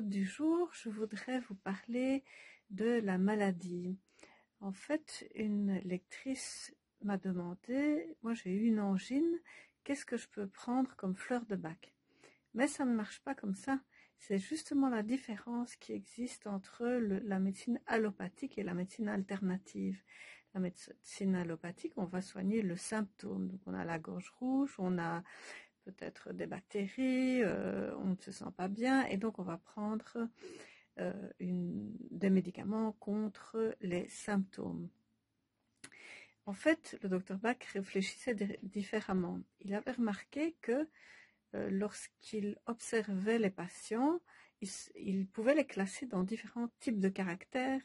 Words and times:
du 0.00 0.24
jour, 0.24 0.70
je 0.72 0.88
voudrais 0.88 1.40
vous 1.40 1.54
parler 1.54 2.24
de 2.70 3.00
la 3.00 3.18
maladie. 3.18 3.98
En 4.60 4.72
fait, 4.72 5.28
une 5.34 5.78
lectrice 5.84 6.74
m'a 7.02 7.16
demandé, 7.16 8.16
moi 8.22 8.34
j'ai 8.34 8.50
eu 8.50 8.66
une 8.66 8.80
angine, 8.80 9.38
qu'est-ce 9.84 10.04
que 10.04 10.16
je 10.16 10.28
peux 10.28 10.46
prendre 10.46 10.94
comme 10.96 11.16
fleur 11.16 11.44
de 11.46 11.56
bac? 11.56 11.92
Mais 12.54 12.66
ça 12.66 12.84
ne 12.84 12.94
marche 12.94 13.20
pas 13.20 13.34
comme 13.34 13.54
ça. 13.54 13.80
C'est 14.18 14.38
justement 14.38 14.88
la 14.88 15.02
différence 15.02 15.76
qui 15.76 15.92
existe 15.92 16.46
entre 16.46 16.86
la 16.86 17.38
médecine 17.38 17.80
allopathique 17.86 18.58
et 18.58 18.64
la 18.64 18.74
médecine 18.74 19.08
alternative. 19.08 20.02
La 20.54 20.60
médecine 20.60 21.36
allopathique, 21.36 21.92
on 21.96 22.04
va 22.04 22.20
soigner 22.20 22.62
le 22.62 22.76
symptôme. 22.76 23.48
Donc 23.48 23.60
on 23.66 23.74
a 23.74 23.84
la 23.84 23.98
gorge 23.98 24.32
rouge, 24.40 24.74
on 24.78 24.98
a 24.98 25.22
peut-être 25.92 26.32
des 26.32 26.46
bactéries, 26.46 27.42
euh, 27.42 27.94
on 27.96 28.10
ne 28.10 28.16
se 28.16 28.32
sent 28.32 28.52
pas 28.56 28.68
bien, 28.68 29.06
et 29.06 29.16
donc 29.16 29.38
on 29.38 29.42
va 29.42 29.56
prendre 29.58 30.28
euh, 31.00 31.30
des 31.40 32.30
médicaments 32.30 32.92
contre 32.92 33.76
les 33.80 34.08
symptômes. 34.08 34.88
En 36.44 36.52
fait, 36.52 36.98
le 37.02 37.08
docteur 37.08 37.38
Bach 37.38 37.58
réfléchissait 37.72 38.34
différemment. 38.62 39.40
Il 39.60 39.74
avait 39.74 39.92
remarqué 39.92 40.56
que 40.60 40.88
euh, 41.54 41.70
lorsqu'il 41.70 42.56
observait 42.66 43.38
les 43.38 43.50
patients, 43.50 44.20
il, 44.94 45.26
pouvait 45.26 45.54
les 45.54 45.66
classer 45.66 46.06
dans 46.06 46.22
différents 46.22 46.68
types 46.80 47.00
de 47.00 47.08
caractères 47.08 47.82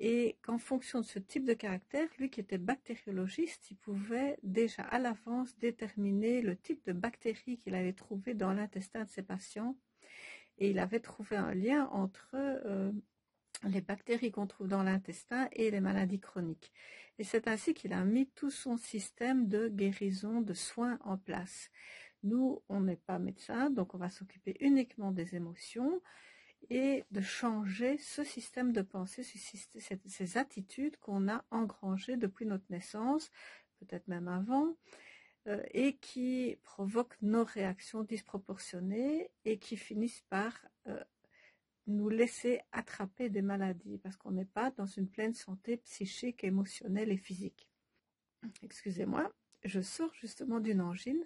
et 0.00 0.36
qu'en 0.42 0.58
fonction 0.58 1.00
de 1.00 1.04
ce 1.04 1.18
type 1.18 1.44
de 1.44 1.54
caractère, 1.54 2.08
lui 2.18 2.30
qui 2.30 2.40
était 2.40 2.58
bactériologiste, 2.58 3.70
il 3.70 3.76
pouvait 3.76 4.38
déjà 4.42 4.82
à 4.82 4.98
l'avance 4.98 5.56
déterminer 5.58 6.40
le 6.40 6.56
type 6.56 6.84
de 6.86 6.92
bactéries 6.92 7.58
qu'il 7.58 7.74
allait 7.74 7.92
trouver 7.92 8.34
dans 8.34 8.52
l'intestin 8.52 9.04
de 9.04 9.10
ses 9.10 9.22
patients. 9.22 9.76
Et 10.58 10.70
il 10.70 10.78
avait 10.78 11.00
trouvé 11.00 11.36
un 11.36 11.52
lien 11.52 11.86
entre 11.92 12.30
euh, 12.34 12.92
les 13.64 13.80
bactéries 13.80 14.30
qu'on 14.30 14.46
trouve 14.46 14.68
dans 14.68 14.82
l'intestin 14.84 15.48
et 15.52 15.70
les 15.70 15.80
maladies 15.80 16.20
chroniques. 16.20 16.72
Et 17.18 17.24
c'est 17.24 17.48
ainsi 17.48 17.74
qu'il 17.74 17.92
a 17.92 18.04
mis 18.04 18.28
tout 18.28 18.50
son 18.50 18.76
système 18.76 19.48
de 19.48 19.68
guérison, 19.68 20.40
de 20.40 20.54
soins 20.54 20.98
en 21.04 21.16
place. 21.16 21.70
Nous, 22.22 22.62
on 22.68 22.80
n'est 22.80 22.96
pas 22.96 23.18
médecin, 23.18 23.70
donc 23.70 23.94
on 23.94 23.98
va 23.98 24.10
s'occuper 24.10 24.56
uniquement 24.60 25.10
des 25.10 25.34
émotions 25.34 26.00
et 26.70 27.04
de 27.10 27.20
changer 27.20 27.98
ce 27.98 28.24
système 28.24 28.72
de 28.72 28.82
pensée, 28.82 29.22
ces 29.22 30.38
attitudes 30.38 30.96
qu'on 30.98 31.28
a 31.28 31.44
engrangées 31.50 32.16
depuis 32.16 32.46
notre 32.46 32.66
naissance, 32.70 33.30
peut-être 33.78 34.08
même 34.08 34.28
avant, 34.28 34.76
euh, 35.46 35.62
et 35.72 35.96
qui 35.96 36.58
provoquent 36.62 37.16
nos 37.22 37.44
réactions 37.44 38.02
disproportionnées 38.02 39.30
et 39.44 39.58
qui 39.58 39.76
finissent 39.76 40.24
par 40.28 40.52
euh, 40.88 41.02
nous 41.86 42.10
laisser 42.10 42.60
attraper 42.72 43.30
des 43.30 43.40
maladies 43.40 43.98
parce 43.98 44.16
qu'on 44.16 44.32
n'est 44.32 44.44
pas 44.44 44.70
dans 44.72 44.86
une 44.86 45.08
pleine 45.08 45.34
santé 45.34 45.78
psychique, 45.78 46.44
émotionnelle 46.44 47.10
et 47.10 47.16
physique. 47.16 47.66
Excusez-moi, 48.62 49.32
je 49.64 49.80
sors 49.80 50.12
justement 50.14 50.60
d'une 50.60 50.82
angine 50.82 51.24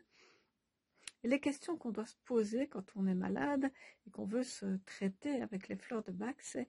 les 1.28 1.40
questions 1.40 1.76
qu'on 1.76 1.90
doit 1.90 2.06
se 2.06 2.16
poser 2.24 2.66
quand 2.68 2.84
on 2.96 3.06
est 3.06 3.14
malade 3.14 3.70
et 4.06 4.10
qu'on 4.10 4.24
veut 4.24 4.42
se 4.42 4.76
traiter 4.86 5.42
avec 5.42 5.68
les 5.68 5.76
fleurs 5.76 6.02
de 6.02 6.12
bac, 6.12 6.36
c'est 6.40 6.68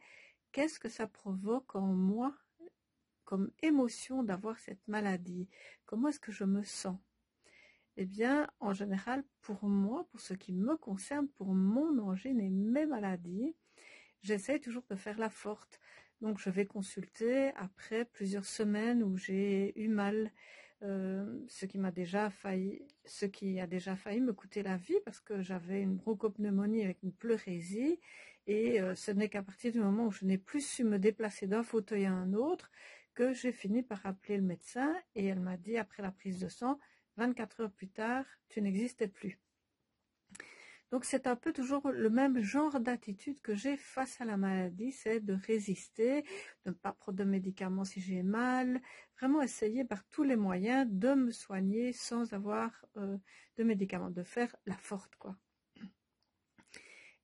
qu'est-ce 0.52 0.80
que 0.80 0.90
ça 0.90 1.08
provoque 1.08 1.76
en 1.76 1.94
moi 1.94 2.36
comme 3.23 3.52
émotion 3.61 4.23
d'avoir 4.23 4.60
cette 4.60 4.88
maladie? 4.88 5.50
Comment 5.86 6.10
est-ce 6.10 6.20
que 6.20 6.32
je 6.32 6.44
me 6.44 6.64
sens? 6.64 6.98
Eh 7.95 8.05
bien, 8.05 8.50
en 8.60 8.73
général, 8.73 9.23
pour 9.42 9.66
moi, 9.66 10.08
pour 10.10 10.20
ce 10.20 10.33
qui 10.33 10.52
me 10.54 10.76
concerne, 10.77 11.27
pour 11.27 11.54
mon 11.54 12.00
angine 12.00 12.39
et 12.39 12.50
mes 12.50 12.86
maladies, 12.86 13.56
j'essaie 14.22 14.60
toujours 14.60 14.86
de 14.89 14.95
faire 14.95 15.20
la 15.20 15.30
forte. 15.30 15.80
Donc, 16.22 16.39
je 16.39 16.50
vais 16.50 16.66
consulter 16.66 17.52
après 17.56 18.06
plusieurs 18.06 18.45
semaines 18.45 19.04
où 19.04 19.16
j'ai 19.17 19.80
eu 19.80 19.89
mal, 19.89 20.32
euh, 20.83 21.26
ce 21.48 21.66
qui 21.66 21.77
m'a 21.77 21.92
déjà 21.92 22.30
failli, 22.30 22.82
ce 23.05 23.26
qui 23.26 23.60
a 23.60 23.67
déjà 23.67 23.95
failli 23.95 24.20
me 24.20 24.33
coûter 24.33 24.64
la 24.64 24.76
vie 24.76 24.99
parce 25.05 25.21
que 25.21 25.42
j'avais 25.42 25.82
une 25.82 25.95
bronchopneumonie 25.95 26.83
avec 26.83 27.02
une 27.04 27.14
pleurésie 27.14 27.99
et 28.48 28.82
euh, 28.82 28.94
ce 28.94 29.11
n'est 29.11 29.30
qu'à 29.30 29.44
partir 29.44 29.71
du 29.71 29.80
moment 29.80 30.08
où 30.08 30.11
je 30.11 30.26
n'ai 30.26 30.38
plus 30.38 30.66
su 30.66 30.83
me 30.83 30.99
déplacer 30.99 31.48
d'un 31.48 31.64
fauteuil 31.64 32.05
à 32.05 32.11
un 32.11 32.33
autre 32.33 32.70
que 33.14 33.33
j'ai 33.33 33.52
fini 33.52 33.82
par 33.82 34.05
appeler 34.05 34.38
le 34.38 34.44
médecin 34.44 34.94
et 35.16 35.26
elle 35.26 35.39
m'a 35.39 35.55
dit 35.58 35.77
après 35.77 36.04
la 36.04 36.11
prise 36.11 36.39
de 36.39 36.49
sang, 36.49 36.80
24 37.17 37.61
heures 37.61 37.71
plus 37.71 37.89
tard, 37.89 38.26
tu 38.50 38.61
n'existais 38.61 39.08
plus. 39.08 39.39
Donc 40.93 41.05
c'est 41.05 41.26
un 41.26 41.36
peu 41.36 41.52
toujours 41.52 41.89
le 41.89 42.11
même 42.11 42.39
genre 42.43 42.80
d'attitude 42.80 43.42
que 43.42 43.55
j'ai 43.55 43.77
face 43.77 44.21
à 44.21 44.26
la 44.26 44.37
maladie, 44.37 44.92
c'est 44.92 45.20
de 45.21 45.33
résister, 45.33 46.21
de 46.65 46.70
ne 46.70 46.76
pas 46.76 46.92
prendre 46.93 47.17
de 47.17 47.23
médicaments 47.23 47.83
si 47.83 47.99
j'ai 47.99 48.21
mal, 48.21 48.80
vraiment 49.20 49.42
essayer 49.42 49.83
par 49.86 50.08
tous 50.09 50.21
les 50.21 50.36
moyens 50.36 50.87
de 50.87 51.15
me 51.15 51.32
soigner 51.32 51.93
sans 51.93 52.32
avoir 52.33 52.86
euh, 52.98 53.17
de 53.58 53.64
médicaments, 53.64 54.11
de 54.11 54.21
faire 54.21 54.55
la 54.67 54.77
forte 54.77 55.15
quoi. 55.15 55.36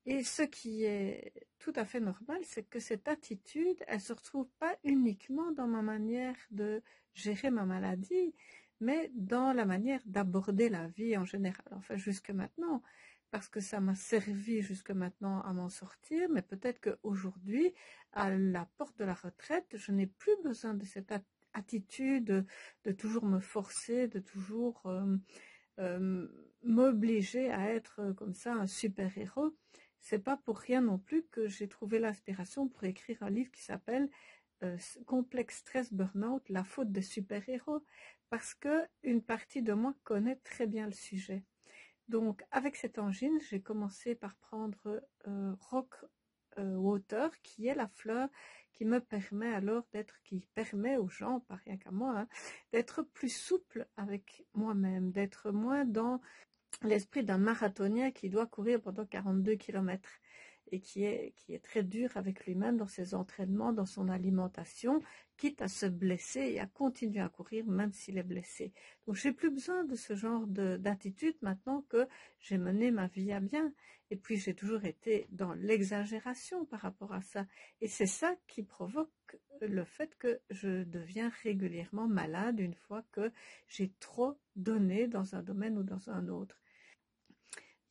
Et 0.07 0.23
ce 0.23 0.41
qui 0.41 0.85
est 0.85 1.31
tout 1.59 1.73
à 1.75 1.85
fait 1.85 1.99
normal, 1.99 2.39
c'est 2.45 2.67
que 2.67 2.79
cette 2.79 3.07
attitude, 3.07 3.83
elle 3.85 4.01
se 4.01 4.13
retrouve 4.13 4.49
pas 4.57 4.75
uniquement 4.83 5.51
dans 5.51 5.67
ma 5.67 5.83
manière 5.83 6.37
de 6.49 6.81
gérer 7.13 7.51
ma 7.51 7.65
maladie, 7.65 8.33
mais 8.79 9.11
dans 9.13 9.53
la 9.53 9.65
manière 9.65 10.01
d'aborder 10.07 10.69
la 10.69 10.87
vie 10.87 11.15
en 11.17 11.25
général. 11.25 11.67
Enfin, 11.69 11.97
jusque 11.97 12.31
maintenant, 12.31 12.81
parce 13.31 13.47
que 13.47 13.59
ça 13.59 13.79
m'a 13.79 13.95
servi 13.95 14.61
jusque 14.61 14.91
maintenant 14.91 15.41
à 15.41 15.53
m'en 15.53 15.69
sortir, 15.69 16.29
mais 16.29 16.41
peut-être 16.41 16.79
qu'aujourd'hui, 16.81 17.73
à 18.11 18.31
la 18.31 18.65
porte 18.77 18.97
de 18.97 19.05
la 19.05 19.13
retraite, 19.13 19.67
je 19.73 19.91
n'ai 19.91 20.07
plus 20.07 20.35
besoin 20.43 20.73
de 20.73 20.85
cette 20.85 21.13
attitude 21.53 22.45
de, 22.83 22.91
toujours 22.91 23.25
me 23.25 23.39
forcer, 23.39 24.07
de 24.07 24.19
toujours 24.19 24.81
euh, 24.85 25.17
euh, 25.79 26.27
m'obliger 26.63 27.51
à 27.51 27.69
être 27.73 28.13
comme 28.13 28.33
ça 28.33 28.53
un 28.53 28.67
super-héros. 28.67 29.55
C'est 30.01 30.23
pas 30.23 30.37
pour 30.37 30.57
rien 30.57 30.81
non 30.81 30.97
plus 30.97 31.23
que 31.31 31.47
j'ai 31.47 31.67
trouvé 31.67 31.99
l'inspiration 31.99 32.67
pour 32.67 32.83
écrire 32.85 33.21
un 33.21 33.29
livre 33.29 33.51
qui 33.51 33.61
s'appelle 33.61 34.09
euh, 34.63 34.77
Complexe 35.05 35.57
stress 35.57 35.93
burnout, 35.93 36.41
la 36.49 36.63
faute 36.63 36.91
des 36.91 37.01
super-héros, 37.01 37.83
parce 38.29 38.53
que 38.53 38.85
une 39.03 39.21
partie 39.21 39.61
de 39.61 39.73
moi 39.73 39.93
connaît 40.03 40.37
très 40.37 40.67
bien 40.67 40.85
le 40.85 40.93
sujet. 40.93 41.43
Donc, 42.09 42.43
avec 42.49 42.75
cette 42.75 42.97
angine, 42.97 43.39
j'ai 43.49 43.61
commencé 43.61 44.15
par 44.15 44.35
prendre 44.37 45.01
euh, 45.27 45.53
Rock 45.69 45.93
euh, 46.57 46.75
Water, 46.75 47.29
qui 47.41 47.67
est 47.67 47.75
la 47.75 47.87
fleur 47.87 48.27
qui 48.73 48.83
me 48.83 48.99
permet 48.99 49.53
alors 49.53 49.83
d'être, 49.93 50.19
qui 50.23 50.47
permet 50.55 50.97
aux 50.97 51.07
gens, 51.07 51.41
pas 51.41 51.55
rien 51.65 51.77
qu'à 51.77 51.91
moi, 51.91 52.17
hein, 52.17 52.27
d'être 52.73 53.03
plus 53.03 53.29
souple 53.29 53.87
avec 53.95 54.43
moi-même, 54.53 55.11
d'être 55.11 55.51
moins 55.51 55.85
dans 55.85 56.19
l'esprit 56.81 57.23
d'un 57.23 57.37
marathonien 57.37 58.11
qui 58.11 58.29
doit 58.29 58.47
courir 58.47 58.81
pendant 58.81 59.05
42 59.05 59.55
kilomètres 59.55 60.19
et 60.71 60.79
qui 60.79 61.03
est, 61.03 61.33
qui 61.35 61.53
est 61.53 61.63
très 61.63 61.83
dur 61.83 62.09
avec 62.15 62.45
lui-même 62.45 62.77
dans 62.77 62.87
ses 62.87 63.13
entraînements, 63.13 63.73
dans 63.73 63.85
son 63.85 64.09
alimentation, 64.09 65.01
quitte 65.37 65.61
à 65.61 65.67
se 65.67 65.85
blesser 65.85 66.41
et 66.41 66.59
à 66.59 66.67
continuer 66.67 67.21
à 67.21 67.29
courir 67.29 67.65
même 67.65 67.93
s'il 67.93 68.17
est 68.17 68.23
blessé. 68.23 68.73
Donc 69.07 69.15
j'ai 69.15 69.31
plus 69.31 69.49
besoin 69.49 69.83
de 69.83 69.95
ce 69.95 70.15
genre 70.15 70.45
d'attitude 70.47 71.35
maintenant 71.41 71.85
que 71.89 72.07
j'ai 72.39 72.57
mené 72.57 72.91
ma 72.91 73.07
vie 73.07 73.31
à 73.31 73.39
bien. 73.39 73.73
Et 74.11 74.15
puis 74.15 74.37
j'ai 74.37 74.55
toujours 74.55 74.85
été 74.85 75.27
dans 75.29 75.53
l'exagération 75.53 76.65
par 76.65 76.81
rapport 76.81 77.13
à 77.13 77.21
ça. 77.21 77.45
Et 77.79 77.87
c'est 77.87 78.07
ça 78.07 78.35
qui 78.47 78.63
provoque 78.63 79.09
le 79.61 79.83
fait 79.83 80.15
que 80.17 80.39
je 80.49 80.83
deviens 80.83 81.31
régulièrement 81.43 82.07
malade 82.07 82.59
une 82.59 82.73
fois 82.73 83.03
que 83.11 83.31
j'ai 83.67 83.91
trop 83.99 84.37
donné 84.55 85.07
dans 85.07 85.35
un 85.35 85.43
domaine 85.43 85.77
ou 85.77 85.83
dans 85.83 86.09
un 86.09 86.27
autre. 86.27 86.59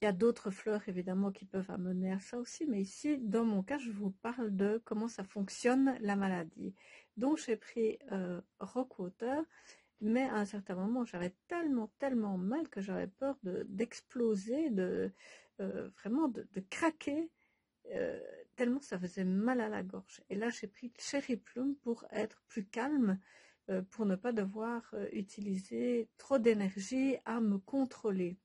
Il 0.01 0.05
y 0.05 0.09
a 0.09 0.13
d'autres 0.13 0.53
fleurs 0.53 0.89
évidemment 0.89 1.33
qui 1.33 1.45
peuvent 1.45 1.71
amener 1.73 2.13
à 2.13 2.21
ça 2.21 2.39
aussi, 2.39 2.67
mais 2.67 2.81
ici, 2.81 3.19
dans 3.19 3.45
mon 3.45 3.65
cas, 3.65 3.79
je 3.79 3.91
vous 3.91 4.11
parle 4.11 4.55
de 4.55 4.81
comment 4.85 5.09
ça 5.09 5.25
fonctionne 5.25 5.99
la 6.01 6.15
maladie. 6.15 6.73
Donc 7.17 7.39
j'ai 7.39 7.57
pris 7.57 7.99
euh, 8.13 8.41
Rockwater, 8.61 9.43
mais 10.01 10.23
à 10.23 10.37
un 10.37 10.45
certain 10.45 10.77
moment, 10.77 11.05
j'avais 11.05 11.35
tellement, 11.49 11.91
tellement 11.99 12.39
mal 12.39 12.69
que 12.69 12.81
j'avais 12.81 13.09
peur 13.09 13.37
d'exploser, 13.43 14.71
de, 14.71 15.11
euh, 15.61 15.89
vraiment 16.01 16.29
de, 16.29 16.47
craquer, 16.71 17.29
euh, 17.93 18.21
tellement 18.55 18.81
ça 18.81 19.01
faisait 19.01 19.25
mal 19.25 19.61
à 19.61 19.69
la 19.69 19.83
gorge. 19.83 20.23
Et 20.31 20.37
là, 20.37 20.49
j'ai 20.51 20.69
pris 20.69 20.93
Cherry 20.97 21.37
Plum 21.37 21.75
pour 21.83 22.05
être 22.13 22.41
plus 22.47 22.67
calme, 22.67 23.19
pour 23.91 24.07
ne 24.07 24.17
pas 24.17 24.33
devoir 24.33 24.95
utiliser 25.13 26.09
trop 26.17 26.39
d'énergie 26.39 27.17
à 27.27 27.41
me 27.41 27.59
contrôler. 27.59 28.39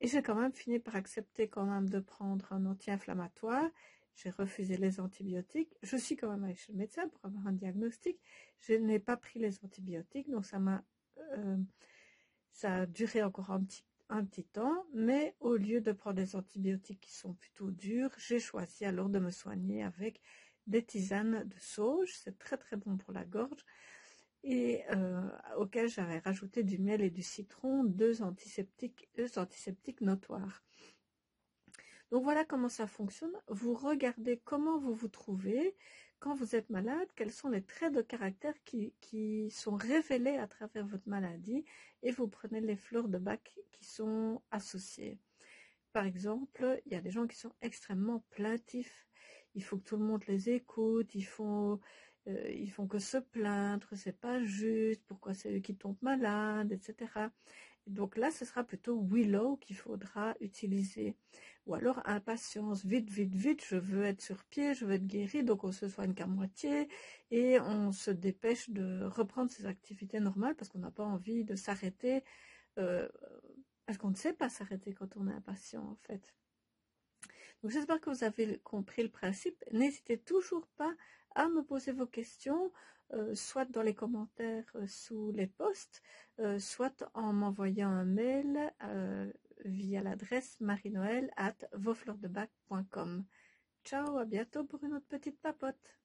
Et 0.00 0.08
j'ai 0.08 0.22
quand 0.22 0.34
même 0.34 0.52
fini 0.52 0.78
par 0.78 0.96
accepter 0.96 1.48
quand 1.48 1.66
même 1.66 1.88
de 1.88 2.00
prendre 2.00 2.52
un 2.52 2.64
anti-inflammatoire. 2.66 3.70
J'ai 4.14 4.30
refusé 4.30 4.76
les 4.76 5.00
antibiotiques. 5.00 5.74
Je 5.82 5.96
suis 5.96 6.16
quand 6.16 6.30
même 6.30 6.44
allée 6.44 6.54
chez 6.54 6.72
le 6.72 6.78
médecin 6.78 7.08
pour 7.08 7.24
avoir 7.24 7.46
un 7.46 7.52
diagnostic. 7.52 8.18
Je 8.60 8.74
n'ai 8.74 8.98
pas 8.98 9.16
pris 9.16 9.38
les 9.38 9.62
antibiotiques, 9.64 10.30
donc 10.30 10.46
ça 10.46 10.58
m'a, 10.58 10.84
euh, 11.36 11.56
ça 12.52 12.74
a 12.74 12.86
duré 12.86 13.22
encore 13.22 13.50
un 13.50 13.62
petit, 13.62 13.84
un 14.08 14.24
petit 14.24 14.44
temps, 14.44 14.84
mais 14.92 15.36
au 15.40 15.56
lieu 15.56 15.80
de 15.80 15.92
prendre 15.92 16.16
des 16.16 16.34
antibiotiques 16.34 17.00
qui 17.00 17.14
sont 17.14 17.34
plutôt 17.34 17.70
durs, 17.70 18.10
j'ai 18.18 18.40
choisi 18.40 18.84
alors 18.84 19.08
de 19.08 19.18
me 19.18 19.30
soigner 19.30 19.82
avec 19.82 20.20
des 20.66 20.84
tisanes 20.84 21.44
de 21.44 21.58
sauge. 21.58 22.12
C'est 22.14 22.38
très 22.38 22.56
très 22.56 22.76
bon 22.76 22.96
pour 22.96 23.12
la 23.12 23.24
gorge 23.24 23.64
et 24.42 24.82
euh, 24.90 25.28
auquel 25.56 25.88
j'avais 25.88 26.18
rajouté 26.18 26.62
du 26.62 26.78
miel 26.78 27.02
et 27.02 27.10
du 27.10 27.22
citron, 27.22 27.84
deux 27.84 28.22
antiseptiques, 28.22 29.08
deux 29.16 29.38
antiseptiques 29.38 30.00
notoires. 30.00 30.62
Donc 32.10 32.24
voilà 32.24 32.44
comment 32.44 32.68
ça 32.68 32.86
fonctionne. 32.86 33.32
Vous 33.48 33.74
regardez 33.74 34.40
comment 34.44 34.78
vous 34.78 34.94
vous 34.94 35.08
trouvez 35.08 35.76
quand 36.18 36.34
vous 36.34 36.54
êtes 36.54 36.68
malade, 36.68 37.08
quels 37.16 37.32
sont 37.32 37.48
les 37.48 37.62
traits 37.62 37.94
de 37.94 38.02
caractère 38.02 38.54
qui, 38.64 38.92
qui 39.00 39.50
sont 39.50 39.76
révélés 39.76 40.36
à 40.36 40.46
travers 40.46 40.86
votre 40.86 41.08
maladie 41.08 41.64
et 42.02 42.10
vous 42.10 42.28
prenez 42.28 42.60
les 42.60 42.76
fleurs 42.76 43.08
de 43.08 43.16
bac 43.18 43.54
qui 43.72 43.84
sont 43.84 44.42
associées. 44.50 45.18
Par 45.92 46.04
exemple, 46.04 46.80
il 46.86 46.92
y 46.92 46.94
a 46.94 47.00
des 47.00 47.10
gens 47.10 47.26
qui 47.26 47.36
sont 47.36 47.52
extrêmement 47.62 48.22
plaintifs. 48.30 49.08
Il 49.54 49.64
faut 49.64 49.78
que 49.78 49.84
tout 49.84 49.96
le 49.96 50.04
monde 50.04 50.24
les 50.28 50.50
écoute, 50.50 51.14
il 51.14 51.24
faut 51.24 51.80
euh, 52.28 52.50
ils 52.52 52.70
font 52.70 52.86
que 52.86 52.98
se 52.98 53.16
plaindre, 53.16 53.88
c'est 53.94 54.18
pas 54.18 54.42
juste, 54.44 55.02
pourquoi 55.06 55.34
c'est 55.34 55.56
eux 55.56 55.60
qui 55.60 55.76
tombent 55.76 56.02
malades, 56.02 56.72
etc. 56.72 57.30
donc 57.86 58.16
là, 58.16 58.30
ce 58.30 58.44
sera 58.44 58.62
plutôt 58.64 59.00
Willow 59.02 59.56
qu'il 59.56 59.76
faudra 59.76 60.34
utiliser. 60.40 61.16
Ou 61.66 61.74
alors 61.74 62.02
impatience, 62.06 62.84
vite, 62.84 63.08
vite, 63.10 63.34
vite, 63.34 63.64
je 63.64 63.76
veux 63.76 64.04
être 64.04 64.20
sur 64.22 64.44
pied, 64.44 64.74
je 64.74 64.84
veux 64.84 64.94
être 64.94 65.06
guéri, 65.06 65.44
donc 65.44 65.64
on 65.64 65.72
se 65.72 65.88
soigne 65.88 66.14
qu'à 66.14 66.26
moitié 66.26 66.88
et 67.30 67.60
on 67.60 67.92
se 67.92 68.10
dépêche 68.10 68.70
de 68.70 69.04
reprendre 69.04 69.50
ses 69.50 69.66
activités 69.66 70.20
normales 70.20 70.54
parce 70.56 70.68
qu'on 70.70 70.78
n'a 70.78 70.90
pas 70.90 71.04
envie 71.04 71.44
de 71.44 71.56
s'arrêter, 71.56 72.22
euh, 72.78 73.08
parce 73.86 73.98
qu'on 73.98 74.10
ne 74.10 74.16
sait 74.16 74.32
pas 74.32 74.48
s'arrêter 74.48 74.92
quand 74.94 75.16
on 75.16 75.28
est 75.28 75.32
impatient 75.32 75.82
en 75.84 75.96
fait. 76.06 76.34
Donc 77.62 77.72
j'espère 77.72 78.00
que 78.00 78.10
vous 78.10 78.24
avez 78.24 78.58
compris 78.60 79.02
le 79.02 79.10
principe. 79.10 79.62
N'hésitez 79.72 80.18
toujours 80.18 80.66
pas 80.76 80.94
à 81.34 81.48
me 81.48 81.62
poser 81.62 81.92
vos 81.92 82.06
questions, 82.06 82.72
euh, 83.12 83.34
soit 83.34 83.64
dans 83.64 83.82
les 83.82 83.94
commentaires 83.94 84.70
euh, 84.76 84.86
sous 84.86 85.32
les 85.32 85.48
posts, 85.48 86.00
euh, 86.38 86.58
soit 86.60 87.08
en 87.14 87.32
m'envoyant 87.32 87.88
un 87.90 88.04
mail 88.04 88.72
via 89.64 90.00
l'adresse 90.02 90.60
marinoël 90.60 91.30
at 91.36 91.56
Ciao, 93.84 94.18
à 94.18 94.24
bientôt 94.24 94.64
pour 94.64 94.84
une 94.84 94.94
autre 94.94 95.08
petite 95.08 95.40
papote. 95.40 96.00